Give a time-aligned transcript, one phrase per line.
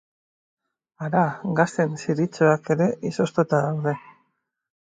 [1.07, 1.21] Hara!,
[1.59, 3.95] gasen ziritxoak ere izoztuta daude...